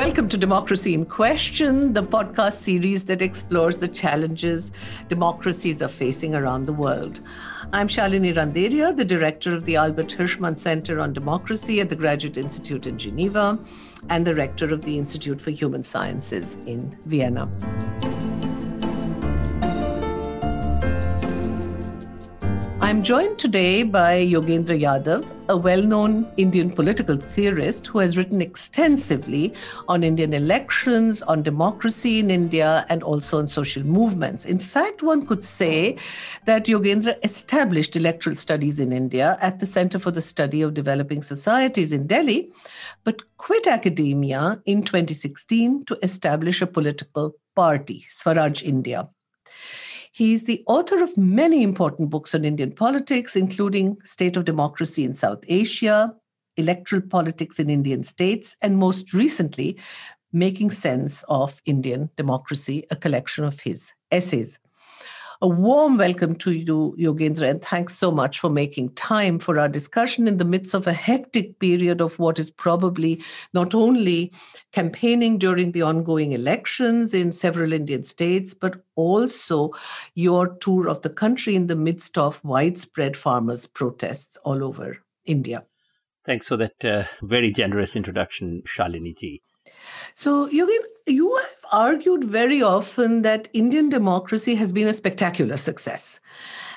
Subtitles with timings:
[0.00, 4.72] Welcome to Democracy in Question, the podcast series that explores the challenges
[5.10, 7.20] democracies are facing around the world.
[7.74, 12.38] I'm Shalini Randeria, the director of the Albert Hirschman Center on Democracy at the Graduate
[12.38, 13.58] Institute in Geneva
[14.08, 17.50] and the rector of the Institute for Human Sciences in Vienna.
[22.90, 28.42] I'm joined today by Yogendra Yadav, a well known Indian political theorist who has written
[28.42, 29.54] extensively
[29.86, 34.44] on Indian elections, on democracy in India, and also on social movements.
[34.44, 35.98] In fact, one could say
[36.46, 41.22] that Yogendra established electoral studies in India at the Center for the Study of Developing
[41.22, 42.50] Societies in Delhi,
[43.04, 49.08] but quit academia in 2016 to establish a political party, Swaraj India.
[50.12, 55.14] He's the author of many important books on Indian politics, including State of Democracy in
[55.14, 56.14] South Asia,
[56.56, 59.78] Electoral Politics in Indian States, and most recently,
[60.32, 64.58] Making Sense of Indian Democracy, a collection of his essays.
[65.42, 69.70] A warm welcome to you, Yogendra, and thanks so much for making time for our
[69.70, 73.22] discussion in the midst of a hectic period of what is probably
[73.54, 74.34] not only
[74.72, 79.70] campaigning during the ongoing elections in several Indian states, but also
[80.14, 85.64] your tour of the country in the midst of widespread farmers' protests all over India.
[86.22, 89.40] Thanks for that uh, very generous introduction, Shalini ji.
[90.14, 90.66] So, you
[91.06, 96.20] you have argued very often that Indian democracy has been a spectacular success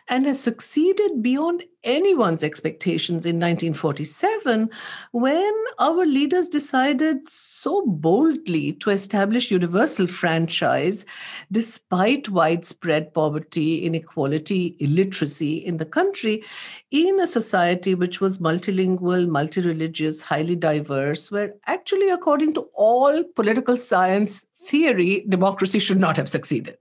[0.09, 4.69] and has succeeded beyond anyone's expectations in 1947
[5.11, 11.05] when our leaders decided so boldly to establish universal franchise
[11.51, 16.43] despite widespread poverty, inequality, illiteracy in the country
[16.91, 23.77] in a society which was multilingual, multi-religious, highly diverse, where actually according to all political
[23.77, 26.77] science theory, democracy should not have succeeded.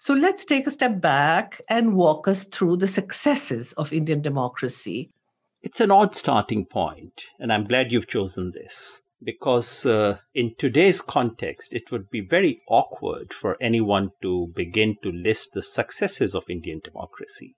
[0.00, 5.10] So let's take a step back and walk us through the successes of Indian democracy.
[5.60, 11.02] It's an odd starting point, and I'm glad you've chosen this because uh, in today's
[11.02, 16.48] context, it would be very awkward for anyone to begin to list the successes of
[16.48, 17.56] Indian democracy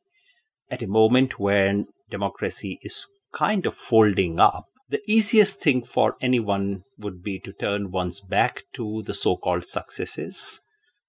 [0.71, 4.65] at a moment when democracy is kind of folding up.
[4.89, 9.67] The easiest thing for anyone would be to turn one's back to the so called
[9.67, 10.61] successes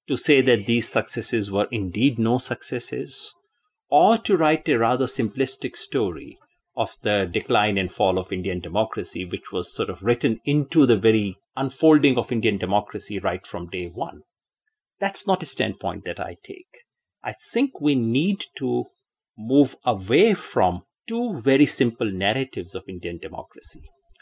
[0.07, 3.33] to say that these successes were indeed no successes,
[3.89, 6.37] or to write a rather simplistic story
[6.75, 10.97] of the decline and fall of Indian democracy, which was sort of written into the
[10.97, 14.21] very unfolding of Indian democracy right from day one.
[14.99, 16.69] That's not a standpoint that I take.
[17.23, 18.85] I think we need to
[19.37, 23.81] move away from two very simple narratives of Indian democracy.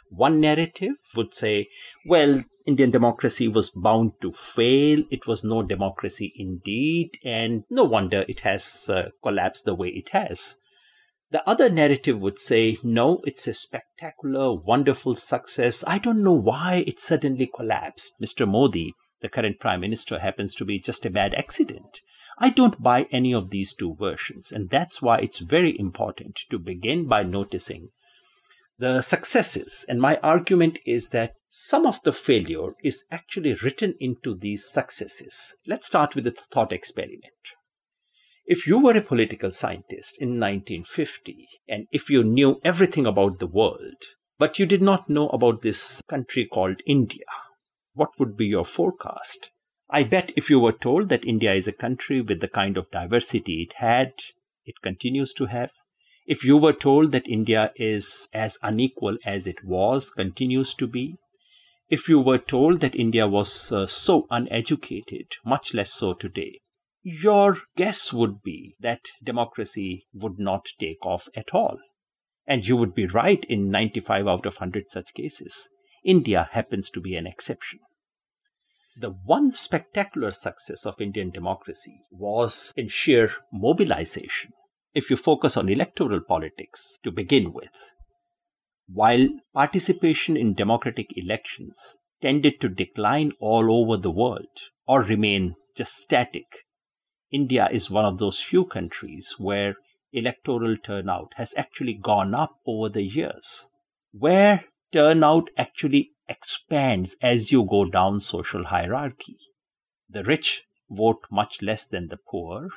[0.09, 1.67] One narrative would say,
[2.05, 5.03] well, Indian democracy was bound to fail.
[5.09, 10.09] It was no democracy indeed, and no wonder it has uh, collapsed the way it
[10.09, 10.55] has.
[11.31, 15.83] The other narrative would say, no, it's a spectacular, wonderful success.
[15.87, 18.13] I don't know why it suddenly collapsed.
[18.21, 18.47] Mr.
[18.47, 22.01] Modi, the current prime minister, happens to be just a bad accident.
[22.37, 26.59] I don't buy any of these two versions, and that's why it's very important to
[26.59, 27.89] begin by noticing
[28.79, 29.85] the successes.
[29.87, 35.55] And my argument is that some of the failure is actually written into these successes.
[35.67, 37.23] Let's start with a thought experiment.
[38.45, 43.47] If you were a political scientist in 1950, and if you knew everything about the
[43.47, 44.01] world,
[44.39, 47.25] but you did not know about this country called India,
[47.93, 49.51] what would be your forecast?
[49.89, 52.89] I bet if you were told that India is a country with the kind of
[52.91, 54.13] diversity it had,
[54.65, 55.73] it continues to have,
[56.29, 61.15] if you were told that India is as unequal as it was, continues to be,
[61.89, 66.59] if you were told that India was uh, so uneducated, much less so today,
[67.01, 71.79] your guess would be that democracy would not take off at all.
[72.45, 75.67] And you would be right in 95 out of 100 such cases.
[76.05, 77.79] India happens to be an exception.
[78.95, 84.51] The one spectacular success of Indian democracy was in sheer mobilization
[84.93, 87.69] if you focus on electoral politics to begin with,
[88.87, 94.47] while participation in democratic elections tended to decline all over the world
[94.87, 96.65] or remain just static,
[97.31, 99.75] India is one of those few countries where
[100.11, 103.69] electoral turnout has actually gone up over the years,
[104.11, 109.37] where turnout actually expands as you go down social hierarchy.
[110.09, 112.69] The rich vote much less than the poor.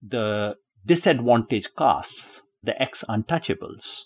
[0.00, 0.56] The
[0.88, 4.04] disadvantaged castes, the ex untouchables,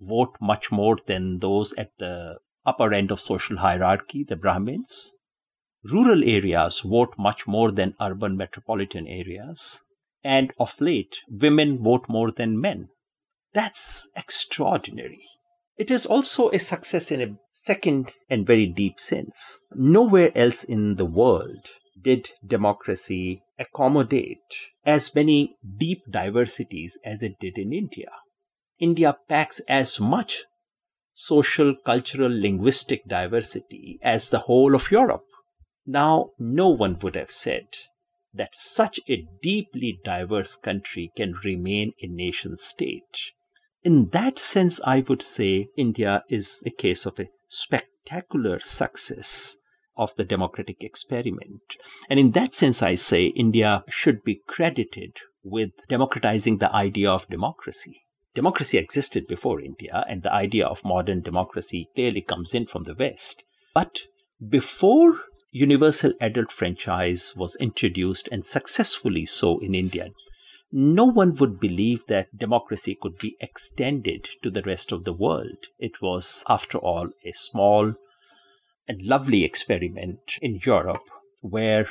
[0.00, 5.12] vote much more than those at the upper end of social hierarchy, the Brahmins.
[5.84, 9.82] Rural areas vote much more than urban metropolitan areas.
[10.24, 12.88] And of late, women vote more than men.
[13.52, 15.24] That's extraordinary.
[15.76, 19.58] It is also a success in a second and very deep sense.
[19.74, 21.68] Nowhere else in the world
[22.02, 24.38] did democracy accommodate
[24.84, 28.10] as many deep diversities as it did in India.
[28.78, 30.44] India packs as much
[31.14, 35.24] social, cultural, linguistic diversity as the whole of Europe.
[35.86, 37.66] Now, no one would have said
[38.34, 43.32] that such a deeply diverse country can remain a nation state.
[43.82, 49.56] In that sense, I would say India is a case of a spectacular success
[49.96, 51.76] of the democratic experiment.
[52.08, 57.28] And in that sense, I say India should be credited with democratizing the idea of
[57.28, 58.02] democracy.
[58.34, 62.94] Democracy existed before India, and the idea of modern democracy clearly comes in from the
[62.94, 63.44] West.
[63.74, 64.02] But
[64.46, 70.08] before universal adult franchise was introduced and successfully so in India,
[70.72, 75.66] no one would believe that democracy could be extended to the rest of the world.
[75.78, 77.92] It was, after all, a small
[78.88, 81.08] and lovely experiment in Europe
[81.40, 81.86] where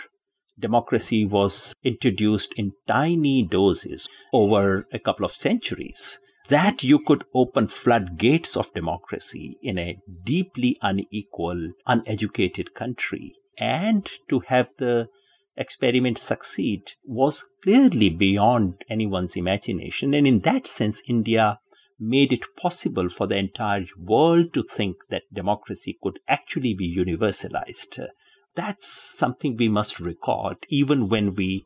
[0.60, 6.20] democracy was introduced in tiny doses over a couple of centuries.
[6.50, 14.40] That you could open floodgates of democracy in a deeply unequal, uneducated country and to
[14.48, 15.08] have the
[15.56, 20.14] experiment succeed was clearly beyond anyone's imagination.
[20.14, 21.60] And in that sense, India
[22.02, 28.08] made it possible for the entire world to think that democracy could actually be universalized.
[28.56, 31.66] That's something we must record, even when we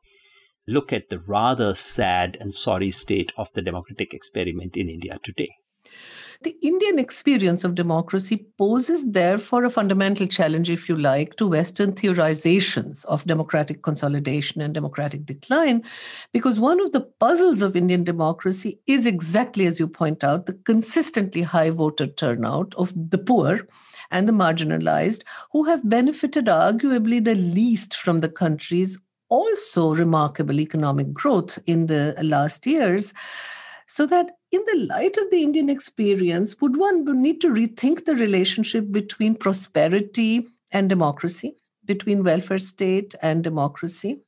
[0.67, 5.53] look at the rather sad and sorry state of the democratic experiment in India today.
[6.45, 11.93] The Indian experience of democracy poses, therefore, a fundamental challenge, if you like, to Western
[11.93, 15.83] theorizations of democratic consolidation and democratic decline,
[16.33, 20.53] because one of the puzzles of Indian democracy is exactly as you point out the
[20.53, 23.67] consistently high voter turnout of the poor
[24.11, 28.99] and the marginalized, who have benefited arguably the least from the country's
[29.29, 33.15] also remarkable economic growth in the last years.
[33.87, 38.15] So that in the light of the Indian experience, would one need to rethink the
[38.15, 41.55] relationship between prosperity and democracy,
[41.85, 44.21] between welfare state and democracy?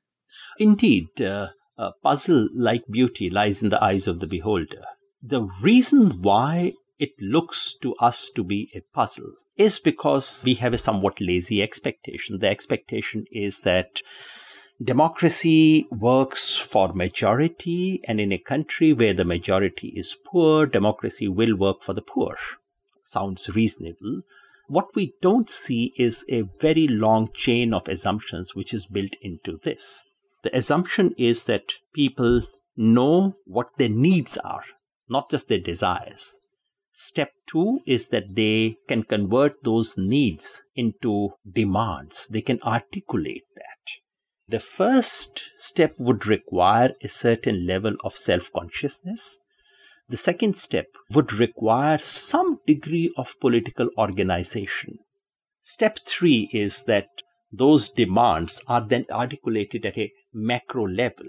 [0.59, 4.83] Indeed, uh, a puzzle like beauty lies in the eyes of the beholder.
[5.21, 10.74] The reason why it looks to us to be a puzzle is because we have
[10.74, 12.39] a somewhat lazy expectation.
[12.39, 14.01] The expectation is that
[14.81, 21.56] Democracy works for majority, and in a country where the majority is poor, democracy will
[21.56, 22.38] work for the poor.
[23.03, 24.21] Sounds reasonable.
[24.68, 29.59] What we don't see is a very long chain of assumptions which is built into
[29.63, 30.03] this.
[30.44, 32.44] The assumption is that people
[32.75, 34.63] know what their needs are,
[35.09, 36.38] not just their desires.
[36.94, 42.27] Step two is that they can convert those needs into demands.
[42.27, 43.76] They can articulate that.
[44.50, 49.40] The first step would require a certain level of self consciousness.
[50.08, 55.00] The second step would require some degree of political organization.
[55.60, 57.10] Step three is that
[57.51, 61.27] those demands are then articulated at a macro level.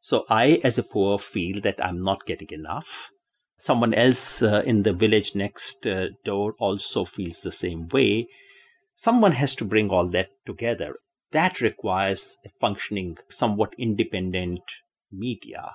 [0.00, 3.10] So I, as a poor, feel that I'm not getting enough.
[3.58, 8.26] Someone else uh, in the village next uh, door also feels the same way.
[8.94, 10.96] Someone has to bring all that together
[11.34, 14.62] that requires a functioning, somewhat independent
[15.12, 15.72] media.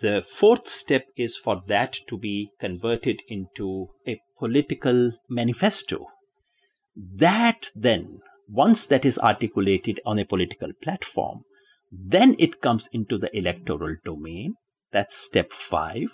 [0.00, 6.06] The fourth step is for that to be converted into a political manifesto.
[6.94, 11.42] That then, once that is articulated on a political platform,
[11.90, 14.54] then it comes into the electoral domain.
[14.92, 16.10] That's step five.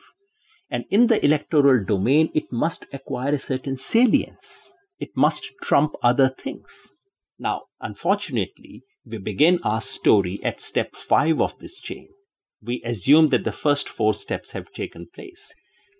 [0.70, 4.74] And in the electoral domain, it must acquire a certain salience.
[4.98, 6.94] It must trump other things.
[7.38, 12.08] Now, unfortunately, we begin our story at step five of this chain.
[12.62, 15.54] We assume that the first four steps have taken place,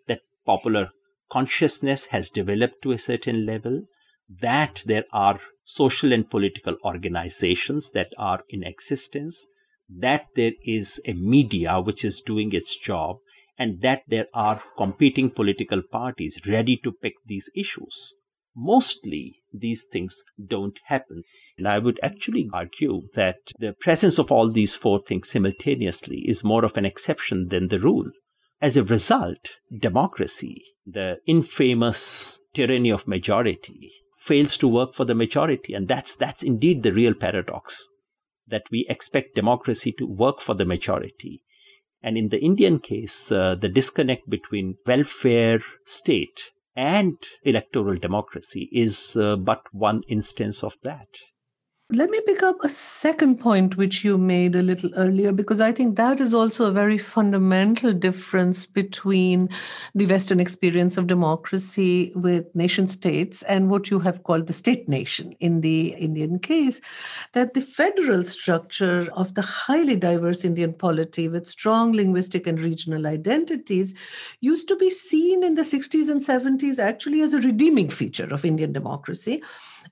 [0.06, 0.90] that popular
[1.30, 3.82] consciousness has developed to a certain level,
[4.28, 9.46] that there are social and political organizations that are in existence,
[9.88, 13.18] that there is a media which is doing its job,
[13.58, 18.14] and that there are competing political parties ready to pick these issues
[18.56, 21.22] mostly these things don't happen.
[21.58, 26.42] And I would actually argue that the presence of all these four things simultaneously is
[26.42, 28.10] more of an exception than the rule.
[28.60, 35.74] As a result, democracy, the infamous tyranny of majority, fails to work for the majority.
[35.74, 37.86] And that's, that's indeed the real paradox
[38.48, 41.42] that we expect democracy to work for the majority.
[42.02, 46.40] And in the Indian case, uh, the disconnect between welfare state
[46.76, 51.18] and electoral democracy is uh, but one instance of that.
[51.92, 55.70] Let me pick up a second point which you made a little earlier, because I
[55.70, 59.50] think that is also a very fundamental difference between
[59.94, 64.88] the Western experience of democracy with nation states and what you have called the state
[64.88, 66.80] nation in the Indian case.
[67.34, 73.06] That the federal structure of the highly diverse Indian polity with strong linguistic and regional
[73.06, 73.94] identities
[74.40, 78.44] used to be seen in the 60s and 70s actually as a redeeming feature of
[78.44, 79.40] Indian democracy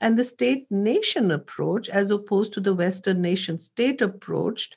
[0.05, 4.71] and the state nation approach, as opposed to the Western nation state approach,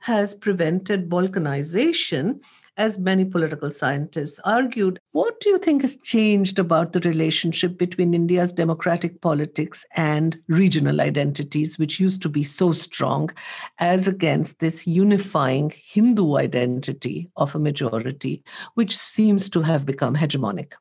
[0.00, 2.40] has prevented balkanization
[2.76, 5.00] as many political scientists argued.
[5.12, 11.00] What do you think has changed about the relationship between India's democratic politics and regional
[11.00, 13.30] identities, which used to be so strong,
[13.78, 18.42] as against this unifying Hindu identity of a majority,
[18.74, 20.74] which seems to have become hegemonic?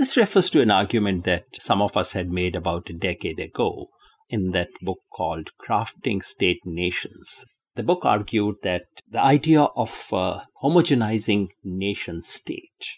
[0.00, 3.90] This refers to an argument that some of us had made about a decade ago
[4.30, 7.44] in that book called Crafting State Nations.
[7.74, 12.96] The book argued that the idea of a homogenizing nation state,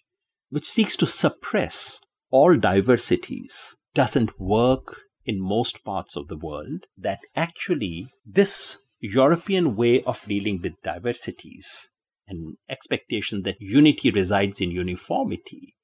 [0.51, 7.19] which seeks to suppress all diversities, doesn't work in most parts of the world, that
[7.35, 11.91] actually this European way of dealing with diversities
[12.29, 15.75] and expectation that unity resides in uniformity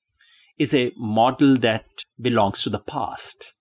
[0.59, 1.87] is a model that
[2.21, 3.55] belongs to the past.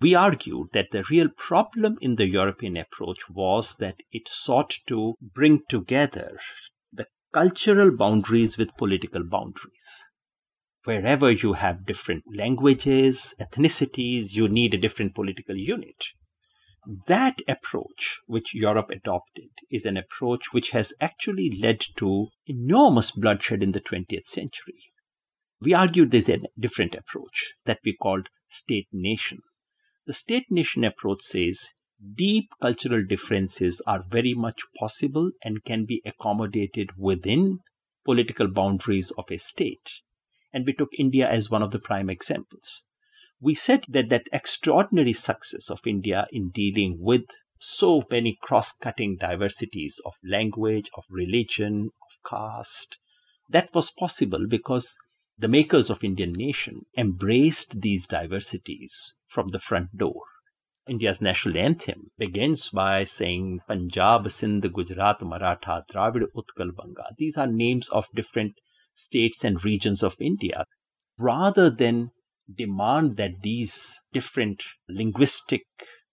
[0.00, 5.14] We argued that the real problem in the European approach was that it sought to
[5.20, 6.38] bring together
[6.92, 10.10] the cultural boundaries with political boundaries.
[10.84, 16.04] Wherever you have different languages, ethnicities, you need a different political unit.
[17.06, 23.62] That approach, which Europe adopted, is an approach which has actually led to enormous bloodshed
[23.62, 24.92] in the 20th century.
[25.60, 29.38] We argued there's a different approach that we called state nation.
[30.06, 31.72] The state nation approach says
[32.14, 37.60] deep cultural differences are very much possible and can be accommodated within
[38.04, 40.00] political boundaries of a state.
[40.52, 42.84] And we took India as one of the prime examples.
[43.40, 47.24] We said that that extraordinary success of India in dealing with
[47.58, 52.98] so many cross cutting diversities of language, of religion, of caste,
[53.48, 54.96] that was possible because
[55.36, 60.22] the makers of Indian nation embraced these diversities from the front door.
[60.86, 67.06] India's national anthem begins by saying Punjab, Sindh, Gujarat, Maratha, Dravid, Utkal, Banga.
[67.16, 68.54] These are names of different
[68.92, 70.66] states and regions of India.
[71.18, 72.10] Rather than
[72.54, 75.62] demand that these different linguistic,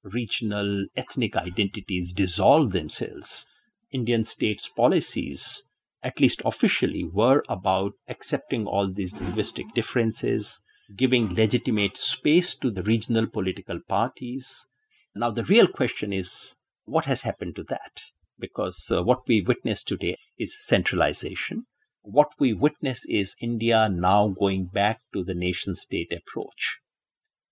[0.03, 3.45] regional, ethnic identities dissolve themselves,
[3.91, 5.63] Indian states' policies
[6.03, 10.61] at least officially, were about accepting all these linguistic differences,
[10.95, 14.67] giving legitimate space to the regional political parties.
[15.15, 18.01] Now, the real question is what has happened to that?
[18.39, 21.65] Because uh, what we witness today is centralization.
[22.01, 26.79] What we witness is India now going back to the nation state approach.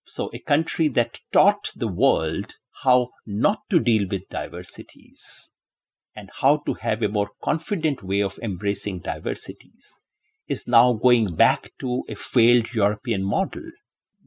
[0.06, 5.52] So, a country that taught the world how not to deal with diversities,
[6.16, 10.00] and how to have a more confident way of embracing diversities
[10.48, 13.64] is now going back to a failed European model.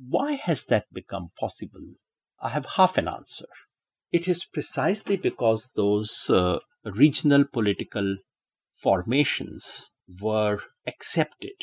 [0.08, 1.94] Why has that become possible?
[2.40, 3.46] I have half an answer.
[4.12, 8.18] It is precisely because those uh, regional political
[8.74, 11.56] formations were accepted.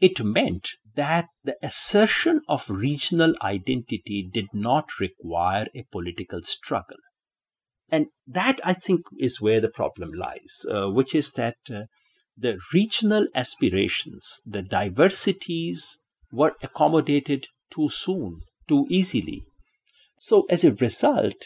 [0.00, 6.98] It meant that the assertion of regional identity did not require a political struggle.
[7.90, 11.82] And that, I think, is where the problem lies, uh, which is that uh,
[12.36, 16.00] the regional aspirations, the diversities
[16.32, 19.44] were accommodated too soon, too easily.
[20.18, 21.36] So, as a result,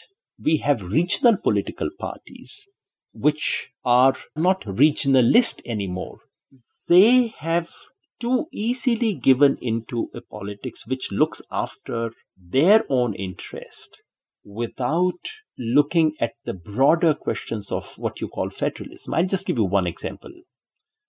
[0.41, 2.67] we have regional political parties
[3.13, 6.19] which are not regionalist anymore.
[6.87, 7.69] They have
[8.19, 14.01] too easily given into a politics which looks after their own interest
[14.43, 19.13] without looking at the broader questions of what you call federalism.
[19.13, 20.31] I'll just give you one example.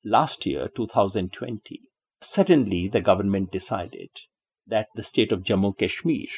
[0.04, 1.80] Last year, 2020,
[2.20, 4.10] suddenly the government decided
[4.66, 6.28] that the state of Jammu Kashmir,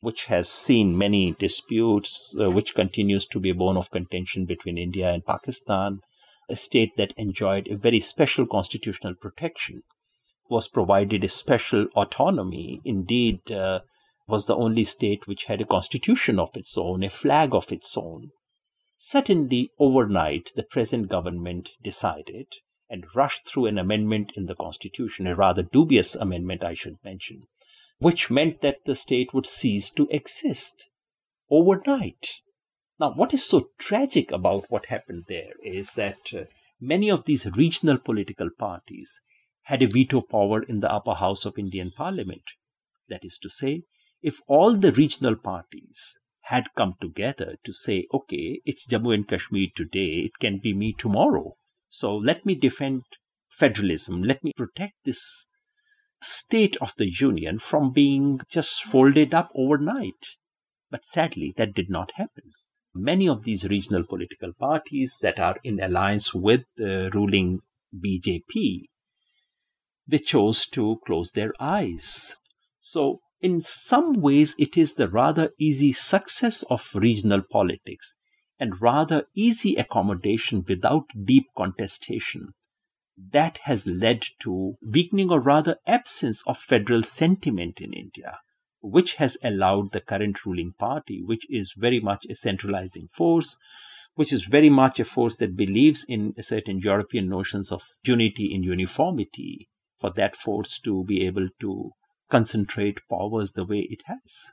[0.00, 4.78] which has seen many disputes, uh, which continues to be a bone of contention between
[4.78, 6.00] India and Pakistan,
[6.48, 9.82] a state that enjoyed a very special constitutional protection,
[10.48, 12.80] was provided a special autonomy.
[12.84, 13.80] Indeed, uh,
[14.28, 17.96] was the only state which had a constitution of its own, a flag of its
[17.96, 18.30] own.
[18.96, 22.46] Suddenly, overnight, the present government decided
[22.88, 27.42] and rushed through an amendment in the constitution, a rather dubious amendment, I should mention,
[27.98, 30.88] which meant that the state would cease to exist
[31.50, 32.40] overnight.
[32.98, 36.44] Now, what is so tragic about what happened there is that uh,
[36.80, 39.20] many of these regional political parties
[39.64, 42.44] had a veto power in the upper house of Indian parliament.
[43.08, 43.82] That is to say,
[44.22, 49.68] if all the regional parties had come together to say, okay, it's Jammu and Kashmir
[49.74, 51.56] today, it can be me tomorrow.
[51.88, 53.02] So let me defend
[53.50, 55.46] federalism, let me protect this
[56.22, 60.36] state of the union from being just folded up overnight.
[60.90, 62.52] But sadly, that did not happen.
[62.94, 67.60] Many of these regional political parties that are in alliance with the ruling
[67.94, 68.84] BJP,
[70.06, 72.36] they chose to close their eyes.
[72.80, 78.14] So in some ways, it is the rather easy success of regional politics
[78.58, 82.54] and rather easy accommodation without deep contestation
[83.16, 88.38] that has led to weakening or rather absence of federal sentiment in India,
[88.80, 93.56] which has allowed the current ruling party, which is very much a centralizing force,
[94.14, 98.62] which is very much a force that believes in certain European notions of unity in
[98.62, 101.92] uniformity, for that force to be able to
[102.28, 104.52] concentrate powers the way it has.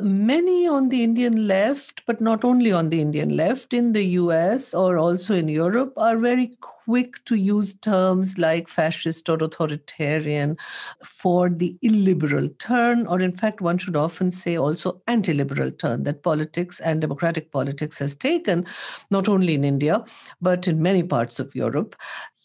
[0.00, 4.74] Many on the Indian left, but not only on the Indian left, in the US
[4.74, 10.56] or also in Europe, are very quick to use terms like fascist or authoritarian
[11.04, 16.02] for the illiberal turn, or in fact, one should often say also anti liberal turn
[16.04, 18.66] that politics and democratic politics has taken,
[19.10, 20.04] not only in India,
[20.40, 21.94] but in many parts of Europe.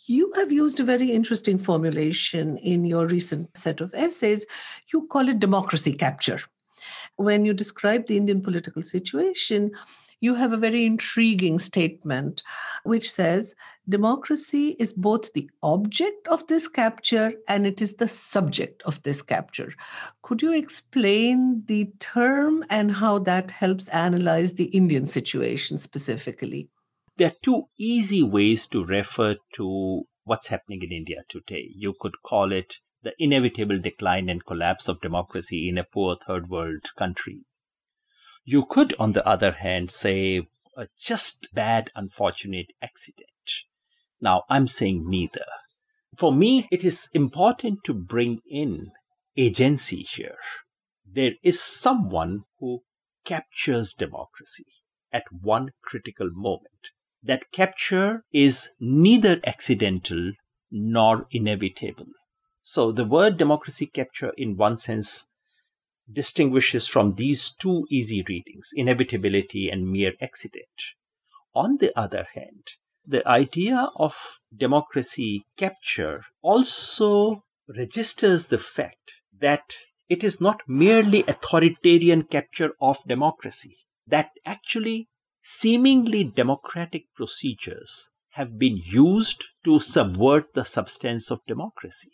[0.10, 4.48] You have used a very interesting formulation in your recent set of essays.
[4.92, 6.40] You call it democracy capture.
[7.18, 9.70] When you describe the Indian political situation,
[10.20, 12.42] you have a very intriguing statement
[12.86, 13.54] which says
[13.88, 19.22] democracy is both the object of this capture and it is the subject of this
[19.22, 19.76] capture.
[20.24, 26.68] Could you explain the term and how that helps analyze the Indian situation specifically?
[27.20, 31.70] There are two easy ways to refer to what's happening in India today.
[31.76, 36.50] You could call it the inevitable decline and collapse of democracy in a poor third
[36.50, 37.42] world country.
[38.46, 43.28] You could, on the other hand, say a just bad, unfortunate accident.
[44.22, 45.46] Now, I'm saying neither.
[46.16, 48.92] For me, it is important to bring in
[49.36, 50.38] agency here.
[51.06, 52.84] There is someone who
[53.26, 54.68] captures democracy
[55.12, 56.92] at one critical moment
[57.24, 60.32] that capture is neither accidental
[60.72, 62.08] nor inevitable.
[62.62, 65.28] So the word democracy capture, in one sense,
[66.12, 70.68] distinguishes from these two easy readings, inevitability and mere accident.
[71.54, 72.64] On the other hand,
[73.06, 79.76] the idea of democracy capture also registers the fact that
[80.08, 83.78] it is not merely authoritarian capture of democracy,
[84.08, 85.08] that actually
[85.42, 92.12] seemingly democratic procedures have been used to subvert the substance of democracy.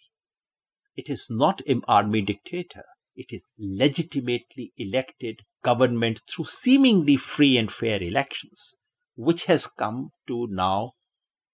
[0.95, 2.83] It is not an army dictator.
[3.15, 8.75] It is legitimately elected government through seemingly free and fair elections,
[9.15, 10.93] which has come to now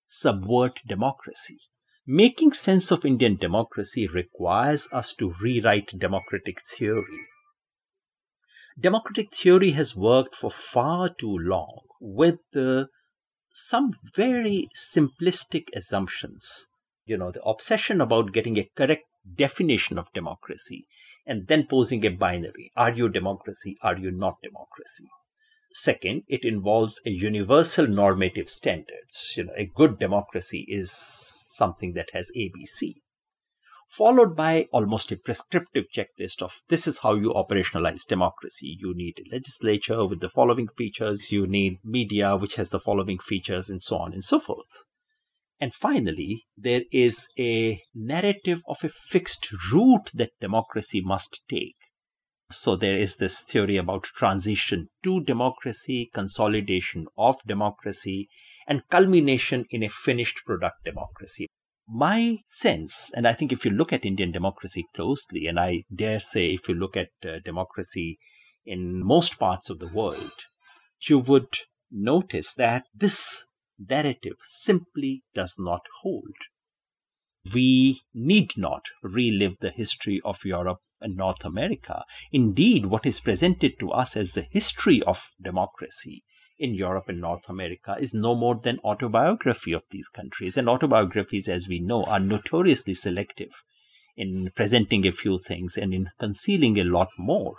[0.07, 1.59] subvert democracy.
[2.05, 7.27] Making sense of Indian democracy requires us to rewrite democratic theory
[8.81, 12.39] democratic theory has worked for far too long with
[13.53, 16.67] some very simplistic assumptions.
[17.05, 19.03] You know, the obsession about getting a correct
[19.35, 20.87] definition of democracy
[21.25, 22.71] and then posing a binary.
[22.75, 23.77] Are you democracy?
[23.81, 25.07] Are you not democracy?
[25.73, 29.35] Second, it involves a universal normative standards.
[29.37, 32.95] You know, a good democracy is something that has ABC
[33.91, 38.77] followed by almost a prescriptive checklist of this is how you operationalize democracy.
[38.79, 43.19] You need a legislature with the following features, you need media which has the following
[43.19, 44.85] features, and so on and so forth.
[45.59, 51.75] And finally, there is a narrative of a fixed route that democracy must take.
[52.49, 58.29] So there is this theory about transition to democracy, consolidation of democracy,
[58.67, 61.47] and culmination in a finished product democracy
[61.87, 66.19] my sense, and I think if you look at Indian democracy closely, and I dare
[66.19, 68.17] say if you look at uh, democracy
[68.65, 70.31] in most parts of the world,
[71.07, 71.57] you would
[71.91, 73.45] notice that this
[73.77, 76.35] narrative simply does not hold.
[77.53, 82.03] We need not relive the history of Europe and North America.
[82.31, 86.23] Indeed, what is presented to us as the history of democracy
[86.61, 90.55] in Europe and North America is no more than autobiography of these countries.
[90.55, 93.49] And autobiographies, as we know, are notoriously selective
[94.15, 97.55] in presenting a few things and in concealing a lot more.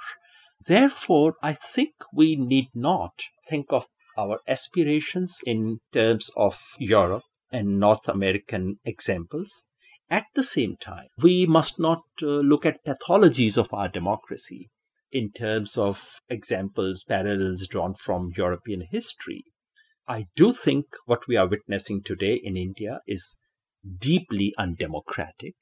[0.64, 3.86] Therefore, I think we need not think of
[4.16, 9.66] our aspirations in terms of Europe and North American examples.
[10.08, 14.70] At the same time, we must not uh, look at pathologies of our democracy
[15.12, 19.44] in terms of examples, parallels drawn from European history.
[20.08, 23.38] I do think what we are witnessing today in India is
[23.98, 25.54] deeply undemocratic.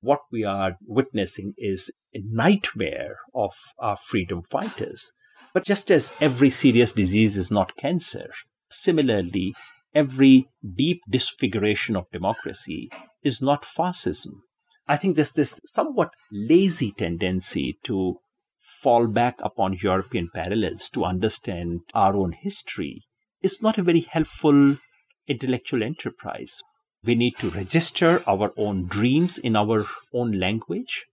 [0.00, 5.12] What we are witnessing is a nightmare of our freedom fighters.
[5.52, 8.30] But just as every serious disease is not cancer,
[8.70, 9.54] similarly,
[9.94, 12.90] every deep disfiguration of democracy
[13.22, 14.42] is not fascism.
[14.86, 18.18] I think there's this somewhat lazy tendency to
[18.60, 23.02] fall back upon European parallels to understand our own history
[23.42, 24.76] is not a very helpful
[25.26, 26.60] intellectual enterprise.
[27.02, 31.06] We need to register our own dreams in our own language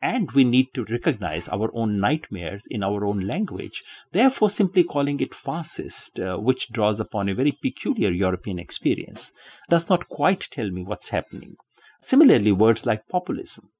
[0.00, 3.82] and we need to recognize our own nightmares in our own language.
[4.12, 9.32] Therefore, simply calling it fascist, uh, which draws upon a very peculiar European experience,
[9.68, 11.56] does not quite tell me what's happening.
[12.00, 13.71] Similarly, words like populism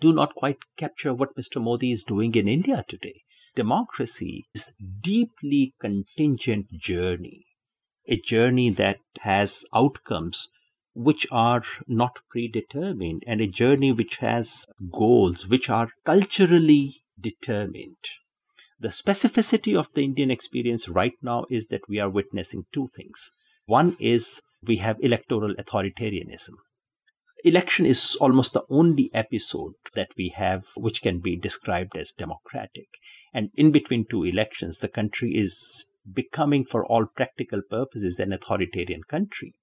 [0.00, 1.62] do not quite capture what Mr.
[1.62, 3.22] Modi is doing in India today.
[3.54, 7.46] Democracy is a deeply contingent journey,
[8.08, 10.48] a journey that has outcomes
[10.94, 17.96] which are not predetermined and a journey which has goals which are culturally determined.
[18.78, 23.32] The specificity of the Indian experience right now is that we are witnessing two things.
[23.66, 26.54] One is we have electoral authoritarianism.
[27.44, 32.88] Election is almost the only episode that we have which can be described as democratic.
[33.32, 39.04] And in between two elections, the country is becoming, for all practical purposes, an authoritarian
[39.04, 39.54] country.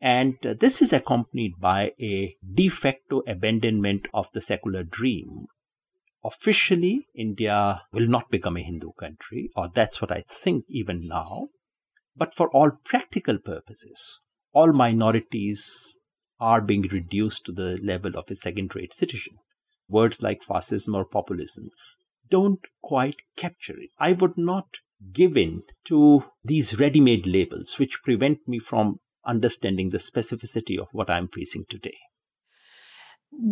[0.00, 5.46] And uh, this is accompanied by a de facto abandonment of the secular dream.
[6.22, 11.48] Officially, India will not become a Hindu country, or that's what I think even now.
[12.16, 14.20] But for all practical purposes,
[14.52, 15.98] all minorities
[16.44, 19.38] are being reduced to the level of a second rate citizen.
[19.88, 21.70] Words like fascism or populism
[22.30, 23.90] don't quite capture it.
[23.98, 24.66] I would not
[25.12, 30.88] give in to these ready made labels which prevent me from understanding the specificity of
[30.92, 31.96] what I'm facing today.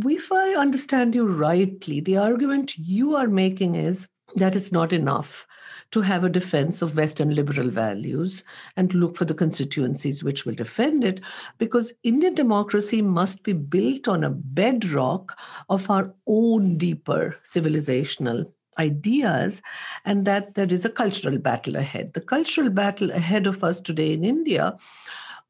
[0.04, 5.46] If I understand you rightly, the argument you are making is that it's not enough
[5.90, 8.44] to have a defense of Western liberal values
[8.76, 11.20] and look for the constituencies which will defend it,
[11.58, 19.60] because Indian democracy must be built on a bedrock of our own deeper civilizational ideas,
[20.06, 22.14] and that there is a cultural battle ahead.
[22.14, 24.78] The cultural battle ahead of us today in India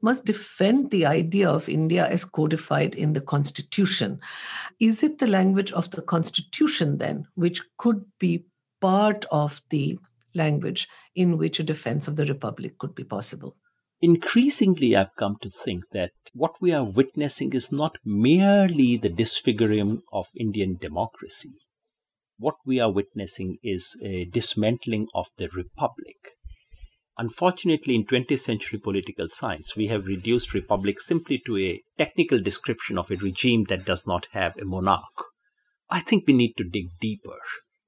[0.01, 4.19] must defend the idea of India as codified in the Constitution.
[4.81, 8.45] Is it the language of the Constitution then, which could be
[8.83, 9.99] part of the
[10.35, 13.57] language in which a defense of the Republic could be possible?
[14.03, 20.03] Increasingly, I've come to think that what we are witnessing is not merely the disfiguring
[20.13, 21.55] of Indian democracy.
[22.37, 26.17] What we are witnessing is a dismantling of the Republic
[27.19, 32.99] Unfortunately, in 20th century political science, we have reduced republic simply to a technical description
[32.99, 35.27] of a regime that does not have a monarch.
[35.91, 37.39] I think we need to dig deeper.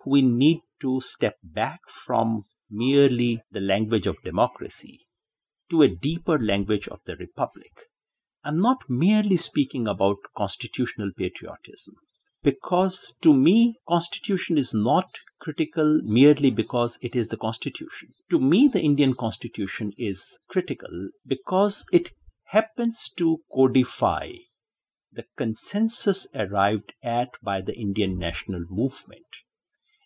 [0.04, 5.01] We need to step back from merely the language of democracy
[5.70, 7.73] to a deeper language of the republic.
[8.44, 11.94] I'm not merely speaking about constitutional patriotism
[12.42, 18.68] because to me constitution is not critical merely because it is the constitution to me
[18.68, 22.11] the indian constitution is critical because it
[22.49, 24.31] happens to codify
[25.11, 29.43] the consensus arrived at by the indian national movement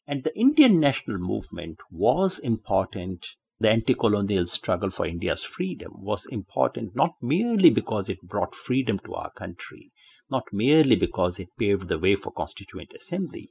[0.08, 6.26] and the indian national movement was important the anti colonial struggle for India's freedom was
[6.26, 9.90] important not merely because it brought freedom to our country,
[10.30, 13.50] not merely because it paved the way for Constituent Assembly,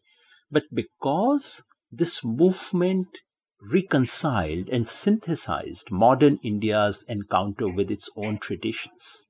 [0.50, 3.10] but because this movement
[3.62, 9.26] reconciled and synthesized modern India's encounter with its own traditions.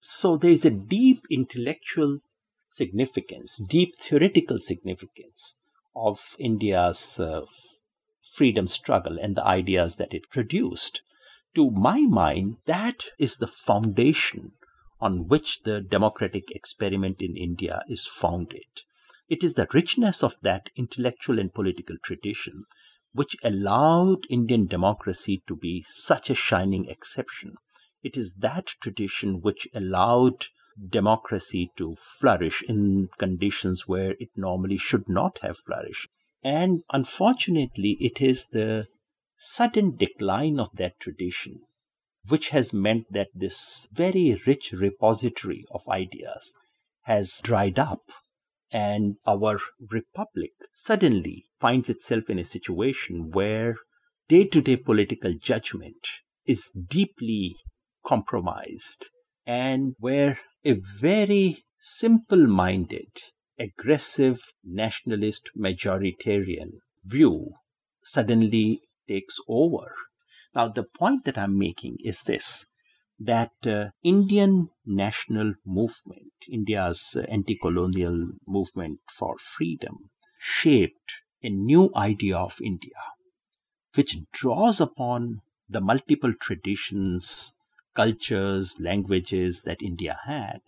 [0.00, 2.18] So there is a deep intellectual
[2.68, 5.56] significance, deep theoretical significance
[5.94, 7.42] of India's uh,
[8.22, 11.02] freedom struggle and the ideas that it produced.
[11.54, 14.52] To my mind, that is the foundation
[15.00, 18.82] on which the democratic experiment in India is founded.
[19.28, 22.64] It is the richness of that intellectual and political tradition
[23.12, 27.54] which allowed Indian democracy to be such a shining exception.
[28.02, 30.46] It is that tradition which allowed
[30.88, 36.08] democracy to flourish in conditions where it normally should not have flourished.
[36.42, 38.86] And unfortunately, it is the
[39.36, 41.60] sudden decline of that tradition
[42.28, 46.54] which has meant that this very rich repository of ideas
[47.02, 48.02] has dried up
[48.70, 49.58] and our
[49.90, 53.76] republic suddenly finds itself in a situation where
[54.28, 56.08] day to day political judgment
[56.46, 57.56] is deeply
[58.06, 59.10] compromised
[59.46, 63.10] and where a very simple minded,
[63.58, 67.52] aggressive nationalist majoritarian view
[68.02, 69.94] suddenly takes over.
[70.54, 72.66] Now, the point that I'm making is this
[73.18, 81.90] that uh, Indian national movement, India's uh, anti colonial movement for freedom, shaped a new
[81.94, 82.98] idea of India,
[83.94, 87.54] which draws upon the multiple traditions,
[87.94, 90.60] cultures, languages that India had,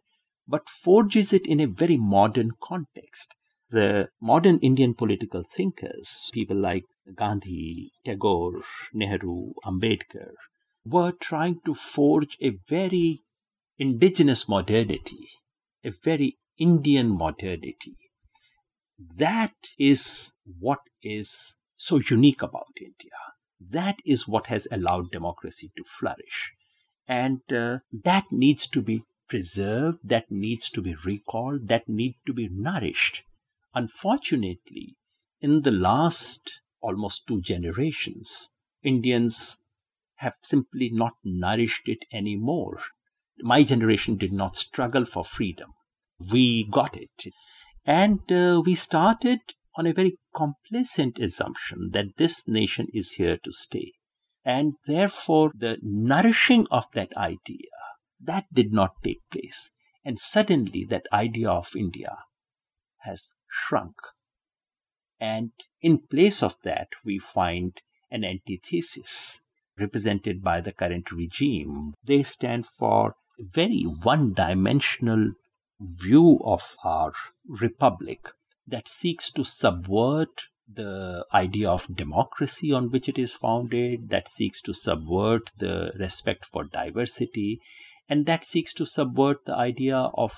[0.47, 3.35] but forges it in a very modern context.
[3.71, 6.85] The modern Indian political thinkers, people like
[7.15, 8.63] Gandhi, Tagore,
[8.93, 10.35] Nehru, Ambedkar,
[10.85, 13.23] were trying to forge a very
[13.77, 15.29] indigenous modernity,
[15.85, 17.97] a very Indian modernity.
[19.19, 23.19] That is what is so unique about India.
[23.61, 26.53] That is what has allowed democracy to flourish.
[27.09, 32.33] And uh, that needs to be preserved, that needs to be recalled, that needs to
[32.33, 33.23] be nourished.
[33.75, 34.97] Unfortunately,
[35.41, 38.51] in the last almost two generations,
[38.83, 39.59] Indians
[40.17, 42.79] have simply not nourished it anymore.
[43.41, 45.75] My generation did not struggle for freedom.
[46.33, 47.33] We got it.
[47.85, 49.41] And uh, we started
[49.77, 53.93] on a very complacent assumption that this nation is here to stay.
[54.47, 57.67] And therefore, the nourishing of that idea,
[58.21, 59.73] that did not take place.
[60.05, 62.19] And suddenly, that idea of India
[62.99, 63.97] has shrunk.
[65.19, 65.51] And
[65.83, 69.41] in place of that, we find an antithesis
[69.77, 71.95] represented by the current regime.
[72.05, 75.33] They stand for a very one dimensional
[75.81, 77.13] view of our
[77.49, 78.29] republic
[78.65, 84.61] that seeks to subvert the idea of democracy on which it is founded, that seeks
[84.63, 87.61] to subvert the respect for diversity,
[88.09, 90.33] and that seeks to subvert the idea of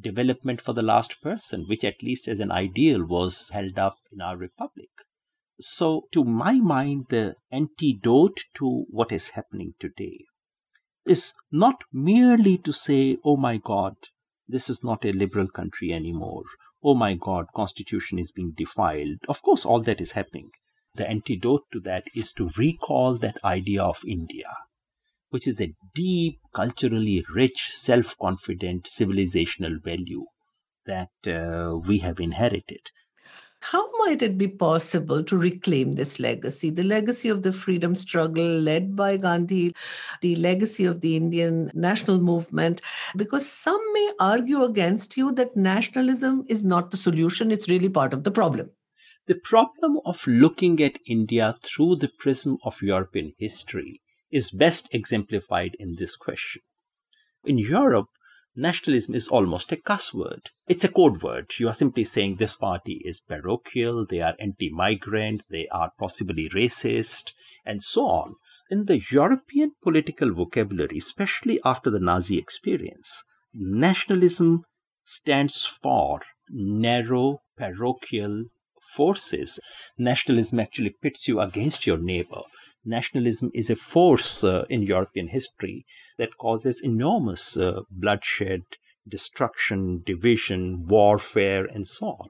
[0.00, 4.20] development for the last person, which, at least as an ideal, was held up in
[4.20, 4.90] our republic.
[5.60, 10.24] So, to my mind, the antidote to what is happening today
[11.04, 13.96] is not merely to say, oh my God,
[14.46, 16.44] this is not a liberal country anymore.
[16.82, 19.18] Oh my God, constitution is being defiled.
[19.28, 20.50] Of course, all that is happening.
[20.94, 24.56] The antidote to that is to recall that idea of India,
[25.30, 30.26] which is a deep, culturally rich, self confident civilizational value
[30.86, 32.90] that uh, we have inherited.
[33.60, 38.44] How might it be possible to reclaim this legacy, the legacy of the freedom struggle
[38.44, 39.74] led by Gandhi,
[40.20, 42.80] the legacy of the Indian national movement?
[43.16, 48.14] Because some may argue against you that nationalism is not the solution, it's really part
[48.14, 48.70] of the problem.
[49.26, 55.76] The problem of looking at India through the prism of European history is best exemplified
[55.78, 56.62] in this question.
[57.44, 58.08] In Europe,
[58.58, 60.50] nationalism is almost a cuss word.
[60.66, 61.46] It's a code word.
[61.58, 66.48] You are simply saying this party is parochial, they are anti migrant, they are possibly
[66.48, 67.32] racist,
[67.64, 68.34] and so on.
[68.68, 74.64] In the European political vocabulary, especially after the Nazi experience, nationalism
[75.04, 78.46] stands for narrow, parochial,
[78.82, 79.58] forces.
[79.96, 82.42] Nationalism actually pits you against your neighbor.
[82.84, 85.84] Nationalism is a force uh, in European history
[86.16, 88.62] that causes enormous uh, bloodshed,
[89.06, 92.28] destruction, division, warfare, and so on.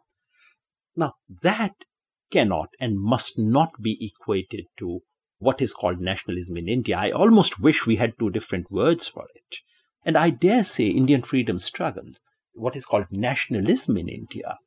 [0.96, 1.74] Now, that
[2.30, 5.00] cannot and must not be equated to
[5.38, 6.96] what is called nationalism in India.
[6.98, 9.58] I almost wish we had two different words for it.
[10.04, 12.12] And I dare say Indian freedom struggle,
[12.52, 14.58] what is called nationalism in India,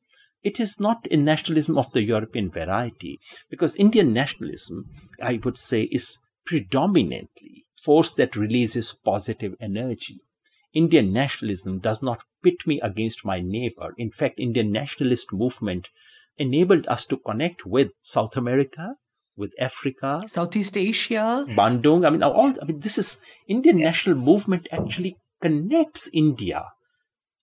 [0.44, 4.86] it is not a nationalism of the European variety, because Indian nationalism,
[5.22, 10.20] I would say, is predominantly force that releases positive energy.
[10.74, 13.94] Indian nationalism does not pit me against my neighbor.
[13.98, 15.90] In fact, Indian nationalist movement
[16.38, 18.96] enabled us to connect with South America,
[19.36, 22.06] with Africa, Southeast Asia, Bandung.
[22.06, 22.54] I mean, all.
[22.62, 26.64] I mean, this is Indian national movement actually connects India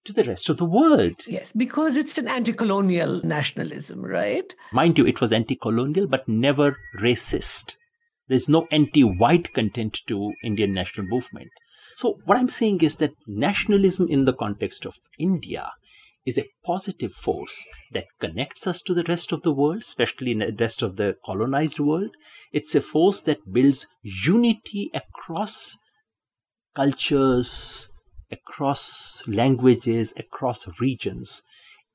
[0.08, 1.14] to the rest of the world.
[1.26, 4.54] Yes, because it's an anti colonial nationalism, right?
[4.72, 7.76] Mind you, it was anti colonial, but never racist.
[8.26, 11.48] There's no anti white content to Indian national movement.
[11.94, 15.72] So, what I'm saying is that nationalism in the context of India
[16.24, 20.38] is a positive force that connects us to the rest of the world, especially in
[20.38, 22.10] the rest of the colonized world.
[22.52, 25.76] It's a force that builds unity across
[26.74, 27.90] cultures,
[28.30, 31.42] across languages, across regions,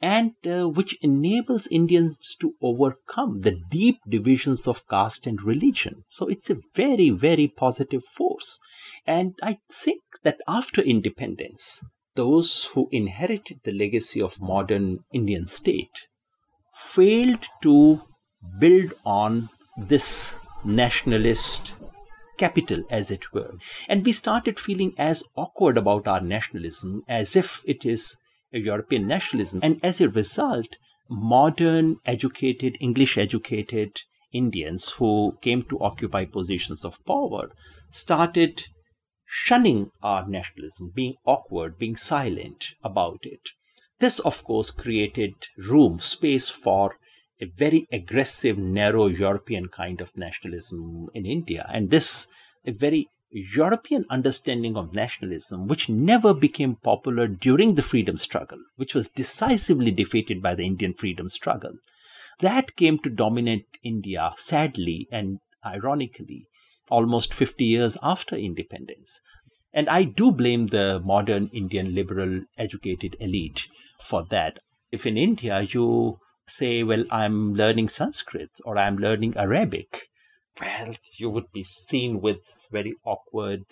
[0.01, 6.03] and uh, which enables Indians to overcome the deep divisions of caste and religion.
[6.09, 8.59] So it's a very, very positive force.
[9.07, 11.81] And I think that after independence,
[12.15, 16.07] those who inherited the legacy of modern Indian state
[16.73, 18.01] failed to
[18.59, 21.75] build on this nationalist
[22.37, 23.55] capital, as it were.
[23.87, 28.15] And we started feeling as awkward about our nationalism as if it is
[28.53, 29.59] a European nationalism.
[29.63, 30.77] And as a result,
[31.09, 37.51] modern, educated, English educated Indians who came to occupy positions of power
[37.91, 38.65] started
[39.25, 43.49] shunning our nationalism, being awkward, being silent about it.
[43.99, 46.95] This, of course, created room, space for
[47.43, 51.69] a very aggressive, narrow European kind of nationalism in India.
[51.73, 52.27] And this,
[52.65, 58.95] a very European understanding of nationalism, which never became popular during the freedom struggle, which
[58.95, 61.73] was decisively defeated by the Indian freedom struggle,
[62.39, 66.47] that came to dominate India, sadly and ironically,
[66.89, 69.19] almost 50 years after independence.
[69.73, 73.67] And I do blame the modern Indian liberal educated elite
[73.99, 74.59] for that.
[74.91, 80.09] If in India you say, well, I'm learning Sanskrit or I'm learning Arabic,
[80.59, 83.65] well, you would be seen with very awkward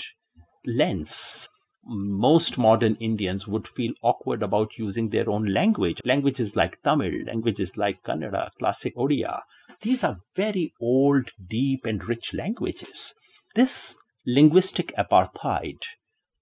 [0.65, 1.47] lens.
[1.83, 5.99] Most modern Indians would feel awkward about using their own language.
[6.05, 9.41] Languages like Tamil, languages like Kannada, classic Odia,
[9.81, 13.15] these are very old, deep, and rich languages.
[13.55, 15.81] This linguistic apartheid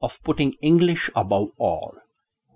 [0.02, 1.96] of putting English above all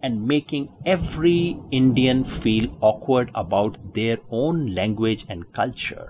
[0.04, 6.10] and making every Indian feel awkward about their own language and culture,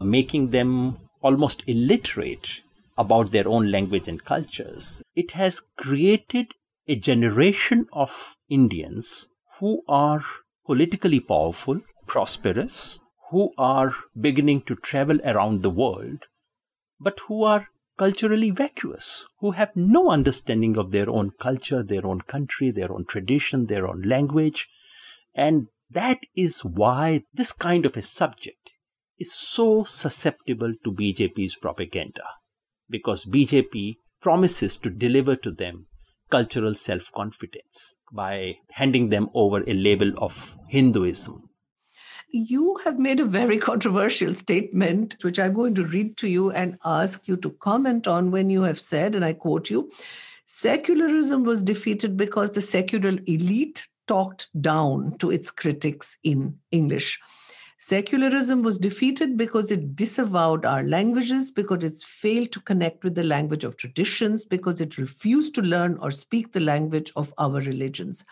[0.00, 2.62] making them almost illiterate
[2.98, 5.02] about their own language and cultures.
[5.14, 6.54] It has created
[6.88, 10.24] a generation of Indians who are
[10.64, 16.24] politically powerful, prosperous, who are beginning to travel around the world,
[16.98, 22.20] but who are culturally vacuous, who have no understanding of their own culture, their own
[22.20, 24.68] country, their own tradition, their own language.
[25.34, 28.70] And that is why this kind of a subject
[29.18, 32.24] is so susceptible to BJP's propaganda.
[32.88, 35.86] Because BJP promises to deliver to them
[36.30, 41.45] cultural self confidence by handing them over a label of Hinduism
[42.28, 46.78] you have made a very controversial statement, which I'm going to read to you and
[46.84, 49.90] ask you to comment on when you have said, and I quote you
[50.48, 57.18] secularism was defeated because the secular elite talked down to its critics in English.
[57.78, 63.22] Secularism was defeated because it disavowed our languages, because it failed to connect with the
[63.22, 68.24] language of traditions, because it refused to learn or speak the language of our religions.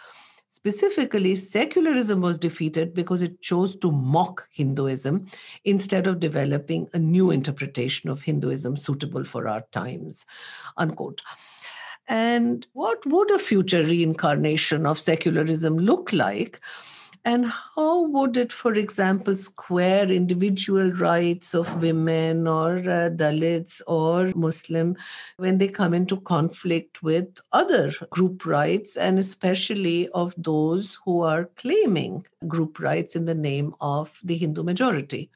[0.64, 5.26] Specifically, secularism was defeated because it chose to mock Hinduism
[5.66, 10.24] instead of developing a new interpretation of Hinduism suitable for our times.
[10.78, 11.20] Unquote.
[12.08, 16.62] And what would a future reincarnation of secularism look like?
[17.26, 24.32] And how would it, for example, square individual rights of women or uh, Dalits or
[24.36, 24.96] Muslim
[25.38, 31.46] when they come into conflict with other group rights, and especially of those who are
[31.56, 35.30] claiming group rights in the name of the Hindu majority?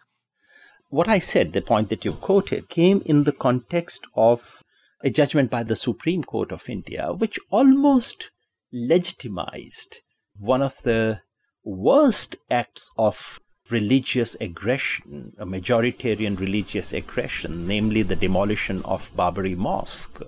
[0.90, 4.62] What I said, the point that you quoted, came in the context of
[5.02, 8.30] a judgment by the Supreme Court of India, which almost
[8.72, 10.02] legitimized
[10.38, 11.22] one of the
[11.68, 13.40] worst acts of
[13.70, 20.22] religious aggression, a majoritarian religious aggression, namely the demolition of Babri Mosque.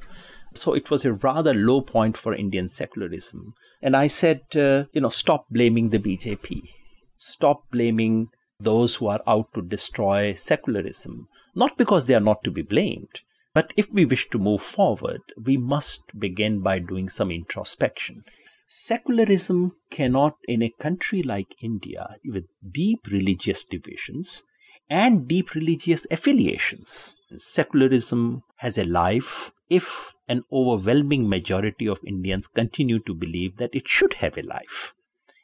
[0.54, 3.54] So it was a rather low point for Indian secularism.
[3.80, 6.68] And I said, uh, you know, stop blaming the BJP.
[7.16, 8.28] Stop blaming
[8.58, 11.28] those who are out to destroy secularism.
[11.54, 13.20] Not because they are not to be blamed,
[13.54, 18.24] but if we wish to move forward, we must begin by doing some introspection
[18.72, 24.44] secularism cannot, in a country like India, with deep religious divisions
[24.88, 33.00] and deep religious affiliations, secularism has a life if an overwhelming majority of Indians continue
[33.00, 34.94] to believe that it should have a life.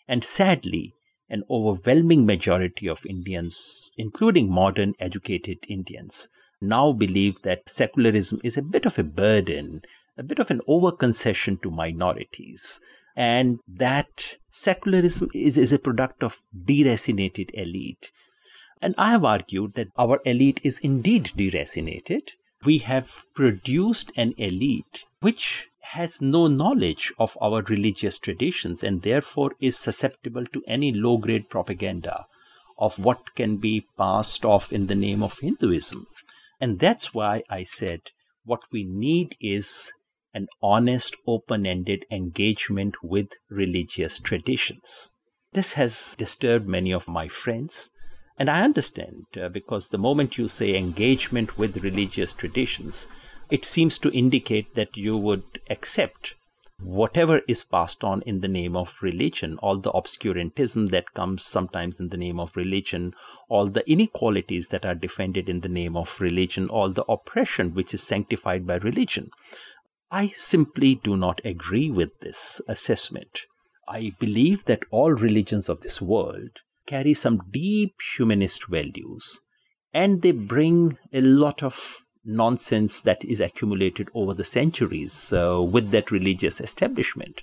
[0.06, 0.94] And sadly,
[1.28, 6.28] an overwhelming majority of Indians, including modern educated Indians,
[6.60, 9.82] now believe that secularism is a bit of a burden,
[10.16, 12.80] a bit of an overconcession to minorities,
[13.16, 18.12] and that secularism is, is a product of deracinated elite.
[18.82, 22.32] And I have argued that our elite is indeed deracinated.
[22.64, 29.52] We have produced an elite which has no knowledge of our religious traditions and therefore
[29.60, 32.26] is susceptible to any low grade propaganda
[32.78, 36.06] of what can be passed off in the name of Hinduism.
[36.60, 38.10] And that's why I said
[38.44, 39.92] what we need is
[40.36, 45.12] an honest, open ended engagement with religious traditions.
[45.54, 47.90] This has disturbed many of my friends.
[48.38, 53.08] And I understand uh, because the moment you say engagement with religious traditions,
[53.50, 56.34] it seems to indicate that you would accept
[56.82, 61.98] whatever is passed on in the name of religion, all the obscurantism that comes sometimes
[61.98, 63.14] in the name of religion,
[63.48, 67.94] all the inequalities that are defended in the name of religion, all the oppression which
[67.94, 69.30] is sanctified by religion.
[70.10, 73.40] I simply do not agree with this assessment.
[73.88, 79.40] I believe that all religions of this world carry some deep humanist values
[79.92, 85.90] and they bring a lot of nonsense that is accumulated over the centuries uh, with
[85.90, 87.42] that religious establishment.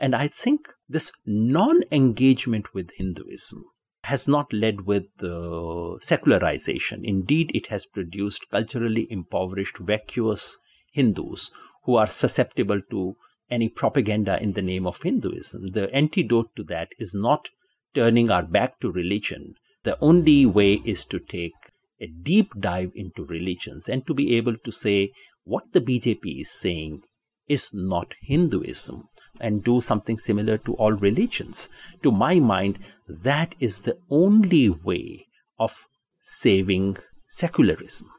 [0.00, 3.64] And I think this non engagement with Hinduism
[4.04, 7.04] has not led with uh, secularization.
[7.04, 10.58] Indeed, it has produced culturally impoverished, vacuous
[10.92, 11.50] Hindus
[11.88, 13.16] who are susceptible to
[13.50, 15.68] any propaganda in the name of Hinduism.
[15.68, 17.48] The antidote to that is not
[17.94, 19.54] turning our back to religion.
[19.84, 21.54] The only way is to take
[21.98, 25.12] a deep dive into religions and to be able to say
[25.44, 27.04] what the BJP is saying
[27.48, 29.04] is not Hinduism
[29.40, 31.70] and do something similar to all religions.
[32.02, 35.24] To my mind, that is the only way
[35.58, 35.86] of
[36.20, 38.10] saving secularism.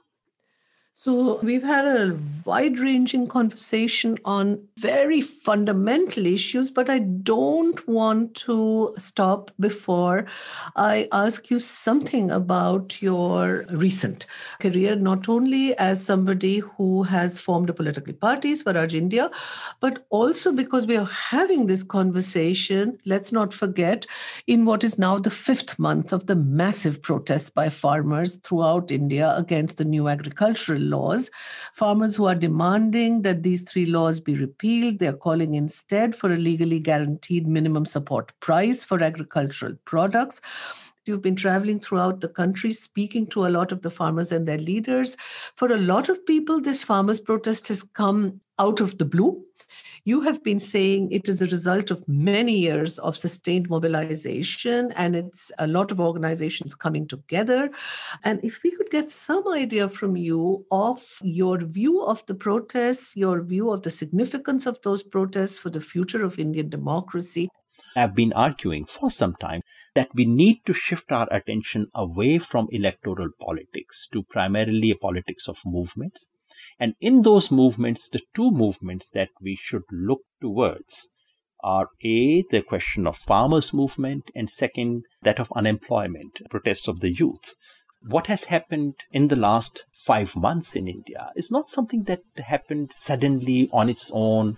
[1.02, 8.36] So, we've had a wide ranging conversation on very fundamental issues, but I don't want
[8.48, 10.26] to stop before
[10.76, 14.26] I ask you something about your recent
[14.60, 19.32] career, not only as somebody who has formed a political party, Swaraj India,
[19.80, 24.06] but also because we are having this conversation, let's not forget,
[24.48, 29.34] in what is now the fifth month of the massive protests by farmers throughout India
[29.38, 31.30] against the new agricultural laws.
[31.74, 36.34] Farmers who are demanding that these three laws be repealed, they are calling instead for
[36.34, 40.42] a legally guaranteed minimum support price for agricultural products.
[41.06, 44.58] You've been traveling throughout the country, speaking to a lot of the farmers and their
[44.58, 45.16] leaders.
[45.56, 49.44] For a lot of people, this farmers' protest has come out of the blue.
[50.10, 55.16] You have been saying it is a result of many years of sustained mobilization, and
[55.16, 57.70] it's a lot of organizations coming together.
[58.24, 63.16] And if we could get some idea from you of your view of the protests,
[63.16, 67.48] your view of the significance of those protests for the future of Indian democracy,
[67.96, 69.62] I have been arguing for some time
[69.94, 75.48] that we need to shift our attention away from electoral politics to primarily a politics
[75.48, 76.30] of movements
[76.80, 81.10] and in those movements, the two movements that we should look towards
[81.62, 87.12] are A, the question of farmers' movement, and second, that of unemployment, protests of the
[87.12, 87.56] youth.
[88.02, 92.94] What has happened in the last five months in India is not something that happened
[92.94, 94.58] suddenly on its own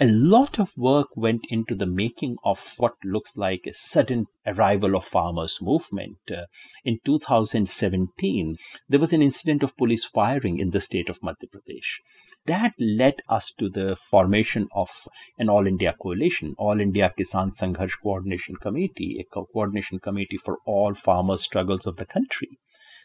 [0.00, 4.96] a lot of work went into the making of what looks like a sudden arrival
[4.96, 6.18] of farmers movement.
[6.30, 6.46] Uh,
[6.84, 8.56] in 2017,
[8.88, 11.98] there was an incident of police firing in the state of Madhya Pradesh.
[12.46, 15.06] That led us to the formation of
[15.38, 20.58] an All India coalition, All India Kisan Sangharsh Coordination Committee, a co- coordination committee for
[20.66, 22.58] all farmer struggles of the country.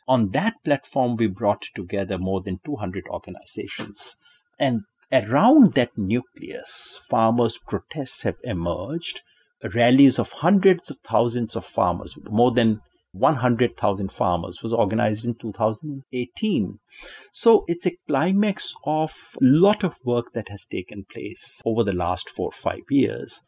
[0.07, 4.15] On that platform, we brought together more than 200 organizations.
[4.57, 4.81] And
[5.11, 9.21] Around that nucleus, farmers' protests have emerged,
[9.73, 12.81] rallies of hundreds of thousands of farmers, more than
[13.13, 16.79] 100,000 farmers was organized in 2018.
[17.31, 21.93] So it's a climax of a lot of work that has taken place over the
[21.93, 23.43] last four or five years.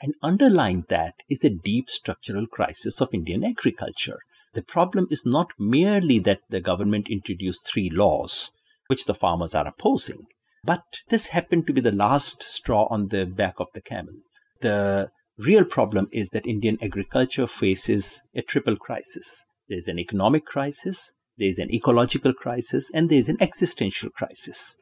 [0.00, 4.18] And underlying that is a deep structural crisis of Indian agriculture.
[4.52, 8.52] The problem is not merely that the government introduced three laws,
[8.88, 10.26] which the farmers are opposing.
[10.66, 14.14] But this happened to be the last straw on the back of the camel.
[14.60, 19.44] The real problem is that Indian agriculture faces a triple crisis.
[19.68, 24.76] There's an economic crisis, there's an ecological crisis, and there's an existential crisis.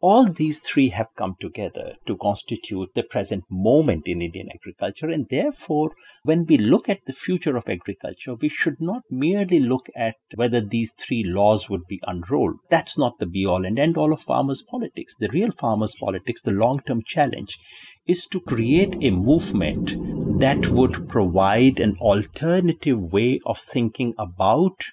[0.00, 5.08] All these three have come together to constitute the present moment in Indian agriculture.
[5.08, 5.90] And therefore,
[6.22, 10.60] when we look at the future of agriculture, we should not merely look at whether
[10.60, 12.58] these three laws would be unrolled.
[12.70, 15.16] That's not the be all and end all of farmers' politics.
[15.18, 17.58] The real farmers' politics, the long term challenge,
[18.06, 19.96] is to create a movement
[20.38, 24.84] that would provide an alternative way of thinking about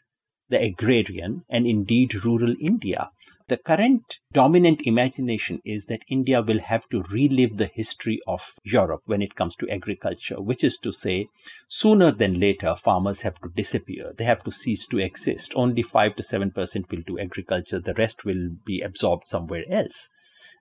[0.50, 3.10] the agrarian and indeed rural India.
[3.48, 9.04] The current dominant imagination is that India will have to relive the history of Europe
[9.06, 11.28] when it comes to agriculture, which is to say,
[11.68, 14.14] sooner than later, farmers have to disappear.
[14.18, 15.54] They have to cease to exist.
[15.56, 20.10] Only 5 to 7% will do agriculture, the rest will be absorbed somewhere else.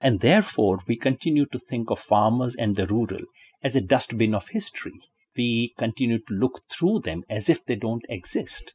[0.03, 3.24] And therefore, we continue to think of farmers and the rural
[3.62, 5.01] as a dustbin of history.
[5.35, 8.74] We continue to look through them as if they don't exist.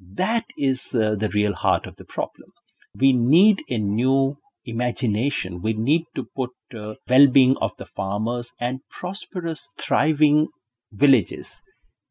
[0.00, 2.52] That is uh, the real heart of the problem.
[2.94, 5.62] We need a new imagination.
[5.62, 10.48] We need to put uh, well-being of the farmers and prosperous, thriving
[10.92, 11.62] villages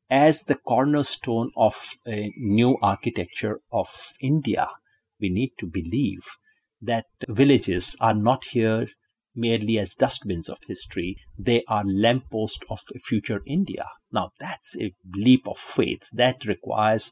[0.09, 4.69] as the cornerstone of a new architecture of India.
[5.19, 6.23] We need to believe
[6.81, 8.87] that villages are not here
[9.35, 11.17] merely as dustbins of history.
[11.37, 13.85] They are lampposts of future India.
[14.11, 17.11] Now that's a leap of faith that requires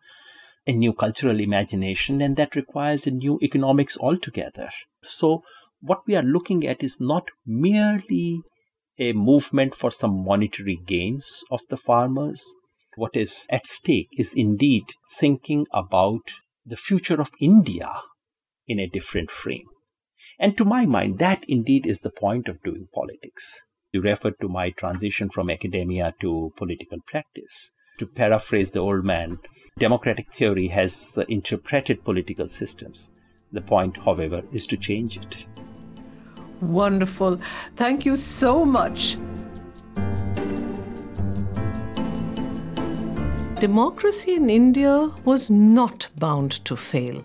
[0.68, 4.70] a new cultural imagination and that requires a new economics altogether.
[5.04, 5.44] So
[5.82, 8.42] what we are looking at is not merely
[8.98, 12.44] a movement for some monetary gains of the farmers.
[12.96, 14.86] What is at stake is indeed
[15.20, 16.32] thinking about
[16.66, 17.92] the future of India
[18.68, 19.68] in a different frame.
[20.40, 23.62] And to my mind, that indeed is the point of doing politics.
[23.92, 27.72] You referred to my transition from academia to political practice.
[28.00, 29.40] To paraphrase the old man,
[29.78, 33.12] democratic theory has interpreted political systems.
[33.52, 35.46] The point, however, is to change it.
[36.62, 37.40] Wonderful.
[37.76, 39.18] Thank you so much.
[43.60, 47.24] Democracy in India was not bound to fail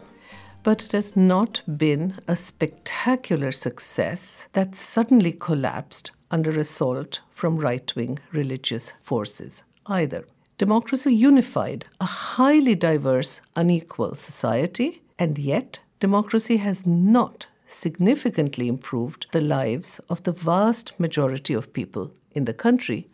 [0.62, 7.94] but it has not been a spectacular success that suddenly collapsed under assault from right
[7.96, 10.24] wing religious forces either.
[10.60, 19.40] Democracy unified a highly diverse, unequal society, and yet democracy has not significantly improved the
[19.40, 23.08] lives of the vast majority of people in the country.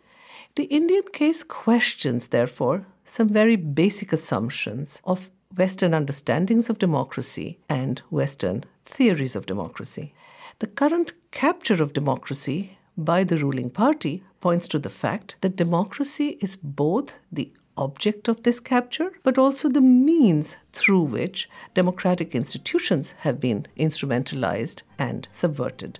[0.55, 8.01] The Indian case questions, therefore, some very basic assumptions of Western understandings of democracy and
[8.09, 10.13] Western theories of democracy.
[10.59, 16.37] The current capture of democracy by the ruling party points to the fact that democracy
[16.39, 23.13] is both the object of this capture, but also the means through which democratic institutions
[23.25, 25.99] have been instrumentalized and subverted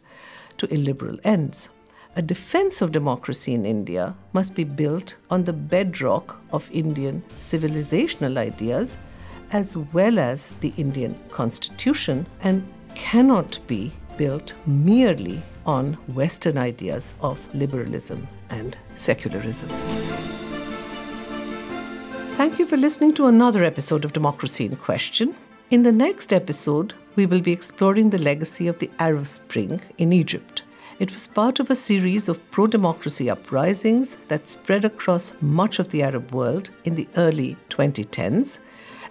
[0.57, 1.67] to illiberal ends.
[2.15, 8.37] A defense of democracy in India must be built on the bedrock of Indian civilizational
[8.37, 8.97] ideas
[9.51, 17.37] as well as the Indian Constitution and cannot be built merely on Western ideas of
[17.53, 19.69] liberalism and secularism.
[22.37, 25.35] Thank you for listening to another episode of Democracy in Question.
[25.69, 30.13] In the next episode, we will be exploring the legacy of the Arab Spring in
[30.13, 30.61] Egypt.
[30.99, 35.89] It was part of a series of pro democracy uprisings that spread across much of
[35.89, 38.59] the Arab world in the early 2010s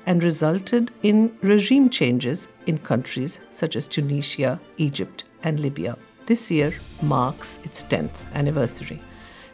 [0.06, 5.96] and resulted in regime changes in countries such as Tunisia, Egypt, and Libya.
[6.26, 6.72] This year
[7.02, 9.00] marks its 10th anniversary.